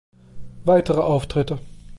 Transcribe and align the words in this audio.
Weitere 0.63 0.99
Auftritte 1.03 1.59